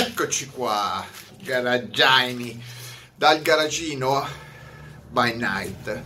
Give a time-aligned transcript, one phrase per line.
[0.00, 1.04] Eccoci qua,
[1.42, 2.62] garaggiani,
[3.16, 4.24] dal garagino
[5.10, 6.02] by night.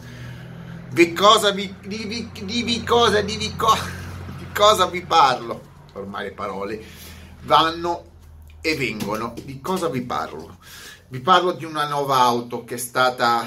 [0.88, 3.76] Di cosa vi, di, di, di, di cosa, di, di, co,
[4.38, 5.60] di cosa vi parlo?
[5.92, 6.82] Ormai le parole
[7.42, 8.04] vanno
[8.62, 9.34] e vengono.
[9.44, 10.56] Di cosa vi parlo?
[11.08, 13.46] Vi parlo di una nuova auto che è stata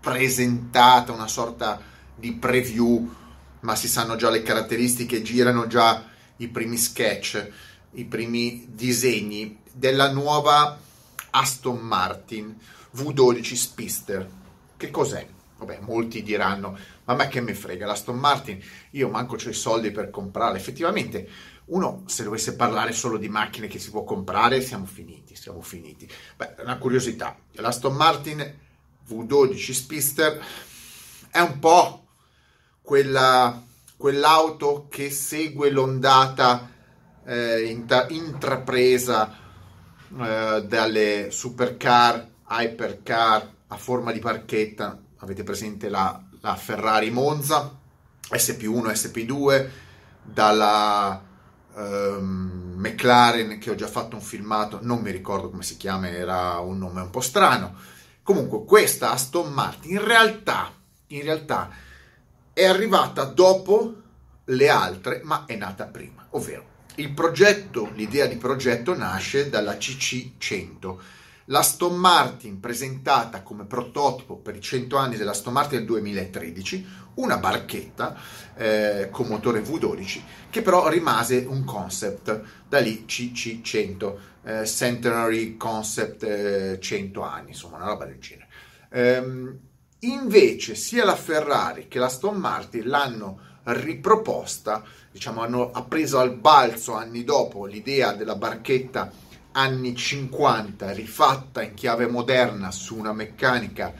[0.00, 1.80] presentata, una sorta
[2.16, 3.14] di preview,
[3.60, 6.04] ma si sanno già le caratteristiche, girano già
[6.38, 10.78] i primi sketch i primi disegni della nuova
[11.30, 12.56] Aston Martin
[12.96, 14.30] V12 Spister.
[14.76, 15.26] Che cos'è?
[15.58, 16.70] Vabbè, molti diranno,
[17.04, 18.58] ma a me che me frega l'Aston Martin,
[18.92, 20.56] io manco ho i soldi per comprare.
[20.56, 21.28] Effettivamente,
[21.66, 26.08] uno se dovesse parlare solo di macchine che si può comprare, siamo finiti, siamo finiti.
[26.36, 28.58] Beh, una curiosità, l'Aston Martin
[29.06, 30.42] V12 Spister
[31.30, 32.06] è un po'
[32.80, 33.62] quella,
[33.96, 36.70] quell'auto che segue l'ondata
[37.24, 39.36] eh, intra- intrapresa
[40.18, 44.98] eh, dalle supercar, hypercar a forma di barchetta.
[45.18, 47.78] Avete presente la, la Ferrari Monza,
[48.28, 49.68] SP1, SP2,
[50.22, 51.22] dalla
[51.76, 56.58] ehm, McLaren che ho già fatto un filmato, non mi ricordo come si chiama, era
[56.58, 57.74] un nome un po' strano.
[58.22, 60.72] Comunque questa Aston Martin in realtà,
[61.08, 61.70] in realtà
[62.52, 63.94] è arrivata dopo
[64.44, 66.69] le altre, ma è nata prima, ovvero
[67.00, 70.96] il progetto, l'idea di progetto nasce dalla CC100.
[71.46, 78.16] L'Aston Martin presentata come prototipo per i 100 anni dell'Aston Martin del 2013, una barchetta
[78.54, 80.20] eh, con motore V12
[80.50, 84.14] che però rimase un concept, da lì CC100,
[84.44, 88.48] eh, Centenary Concept eh, 100 anni, insomma una roba del genere.
[88.90, 89.58] Ehm,
[90.00, 96.94] invece sia la Ferrari che l'Aston Martin l'hanno riproposta, diciamo, hanno ha preso al balzo
[96.94, 99.10] anni dopo l'idea della barchetta
[99.52, 103.92] anni 50 rifatta in chiave moderna su una meccanica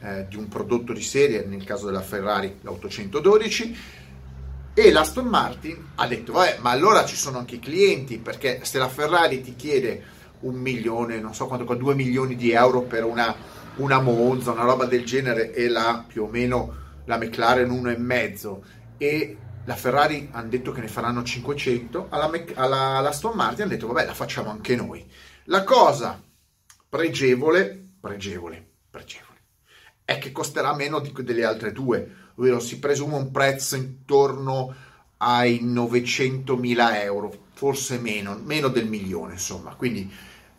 [0.00, 3.76] eh, di un prodotto di serie, nel caso della Ferrari l'812
[4.74, 8.78] e l'Aston Martin ha detto vabbè ma allora ci sono anche i clienti perché se
[8.78, 13.34] la Ferrari ti chiede un milione, non so quanto, due milioni di euro per una,
[13.76, 17.90] una Monza, una roba del genere e la più o meno la McLaren uno
[18.98, 23.72] e la Ferrari hanno detto che ne faranno 500, alla, alla, alla Aston Martin hanno
[23.72, 25.06] detto vabbè la facciamo anche noi.
[25.44, 26.22] La cosa
[26.88, 29.38] pregevole, pregevole, pregevole,
[30.04, 34.74] è che costerà meno di, delle altre due, ovvero si presume un prezzo intorno
[35.18, 40.10] ai 900.000 euro, forse meno, meno del milione insomma, quindi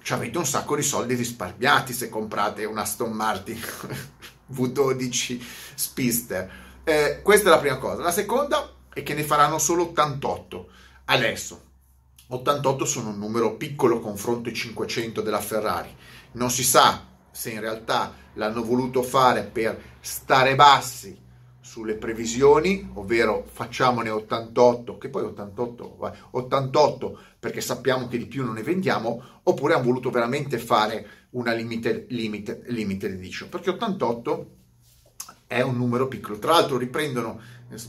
[0.10, 3.60] avete un sacco di soldi risparmiati se comprate una Aston Martin
[4.52, 5.40] V12
[5.76, 8.02] Spister eh, questa è la prima cosa.
[8.02, 10.70] La seconda è che ne faranno solo 88.
[11.06, 11.62] Adesso,
[12.28, 15.96] 88 sono un numero piccolo confronto ai 500 della Ferrari.
[16.34, 21.18] Non si sa se in realtà l'hanno voluto fare per stare bassi
[21.60, 28.44] sulle previsioni, ovvero facciamone 88, che poi 88, vai, 88 perché sappiamo che di più
[28.44, 34.50] non ne vendiamo, oppure hanno voluto veramente fare una limited, limited, limited edition, perché 88
[35.50, 36.38] è un numero piccolo.
[36.38, 37.40] Tra l'altro riprendono,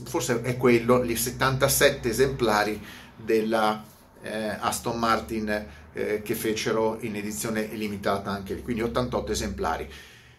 [0.05, 2.83] forse è quello, gli 77 esemplari
[3.15, 3.83] della
[4.23, 9.87] eh, Aston Martin eh, che fecero in edizione limitata anche lì, quindi 88 esemplari.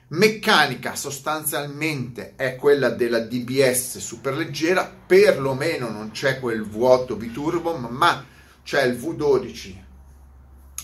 [0.08, 8.24] Meccanica sostanzialmente è quella della DBS superleggera, perlomeno non c'è quel vuoto biturbo, ma
[8.64, 9.74] c'è il V12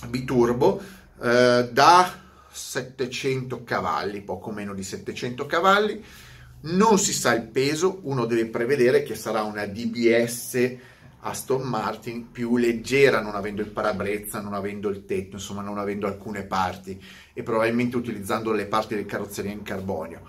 [0.09, 0.81] biturbo
[1.21, 6.05] eh, da 700 cavalli, poco meno di 700 cavalli,
[6.61, 10.77] non si sa il peso, uno deve prevedere che sarà una DBS
[11.21, 16.07] Aston Martin più leggera, non avendo il parabrezza, non avendo il tetto, insomma non avendo
[16.07, 17.03] alcune parti
[17.33, 20.21] e probabilmente utilizzando le parti del carrozzeria in carbonio.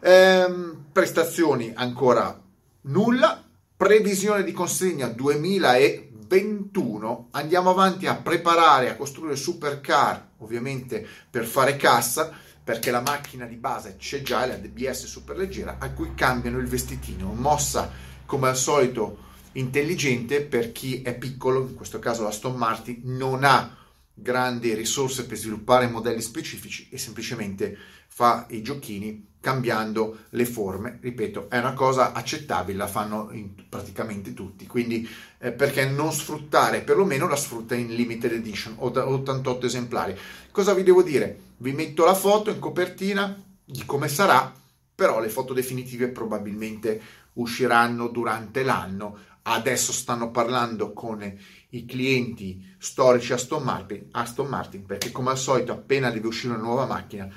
[0.00, 2.40] Ehm, prestazioni ancora
[2.82, 3.44] nulla,
[3.76, 12.32] previsione di consegna 2021, andiamo avanti a preparare, a costruire supercar, ovviamente per fare cassa
[12.64, 17.32] perché la macchina di base c'è già, la DBS superleggera, a cui cambiano il vestitino,
[17.32, 17.90] mossa
[18.24, 23.44] come al solito intelligente per chi è piccolo, in questo caso la Aston Martin, non
[23.44, 23.76] ha
[24.14, 27.76] grandi risorse per sviluppare modelli specifici e semplicemente
[28.06, 30.98] fa i giochini cambiando le forme.
[31.00, 33.30] Ripeto, è una cosa accettabile, la fanno
[33.68, 35.08] praticamente tutti, quindi
[35.38, 40.16] eh, perché non sfruttare, perlomeno la sfrutta in limited edition, 88 esemplari.
[40.50, 41.50] Cosa vi devo dire?
[41.62, 44.52] Vi metto la foto in copertina di come sarà,
[44.92, 47.00] però le foto definitive probabilmente
[47.34, 49.16] usciranno durante l'anno.
[49.42, 51.22] Adesso stanno parlando con
[51.68, 56.62] i clienti storici Aston Martin, Aston Martin perché come al solito appena deve uscire una
[56.64, 57.32] nuova macchina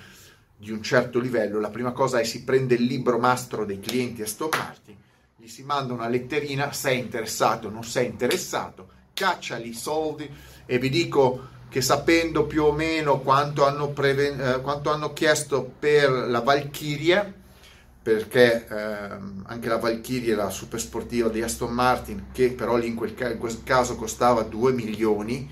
[0.58, 4.24] di un certo livello, la prima cosa è si prende il libro mastro dei clienti
[4.24, 4.96] Aston Martin,
[5.36, 10.28] gli si manda una letterina, sei interessato non sei interessato, cacciali i soldi
[10.66, 15.70] e vi dico che sapendo più o meno quanto hanno, preven- eh, quanto hanno chiesto
[15.78, 17.34] per la Valkyria,
[18.02, 22.96] perché ehm, anche la Valkyrie, la super sportiva di Aston Martin, che però lì in
[22.96, 25.50] quel, ca- in quel caso costava 2 milioni,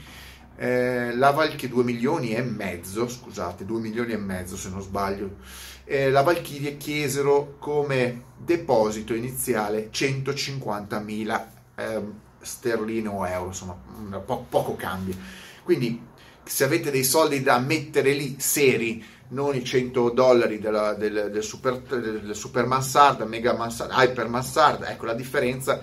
[0.55, 5.37] eh, la Valkyrie 2 milioni e mezzo, scusate, 2 milioni e mezzo se non sbaglio,
[5.85, 11.45] eh, la Valkyrie chiesero come deposito iniziale 150.000
[11.75, 12.01] eh,
[12.39, 13.75] sterline o euro, insomma,
[14.23, 15.15] po- poco cambia.
[15.63, 16.01] Quindi
[16.43, 21.43] se avete dei soldi da mettere lì seri, non i 100 dollari della, del, del,
[21.43, 25.81] super, del super mansarda, mega mansarda, hyper mansarda, ecco la differenza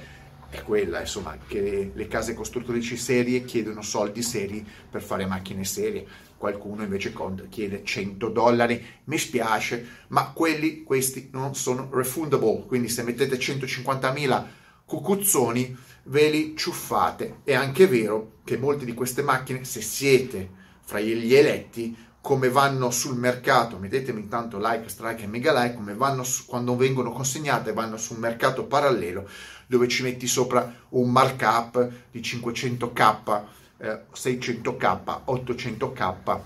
[0.49, 6.05] è quella, insomma, che le case costruttrici serie chiedono soldi seri per fare macchine serie,
[6.37, 7.12] qualcuno invece
[7.49, 14.44] chiede 100 dollari, mi spiace, ma quelli, questi non sono refundable, quindi se mettete 150.000
[14.85, 17.41] cucuzzoni ve li ciuffate.
[17.44, 20.49] È anche vero che molte di queste macchine, se siete
[20.81, 25.94] fra gli eletti, come vanno sul mercato, mettetemi intanto like, strike e mega like, come
[25.94, 29.26] vanno quando vengono consegnate, vanno su un mercato parallelo
[29.67, 33.43] dove ci metti sopra un markup di 500k,
[33.79, 36.41] eh, 600k, 800k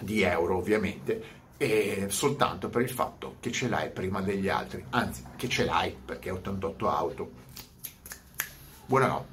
[0.00, 1.22] di euro ovviamente,
[1.56, 5.94] e soltanto per il fatto che ce l'hai prima degli altri, anzi che ce l'hai
[6.04, 7.30] perché è 88 auto.
[8.88, 9.24] what out.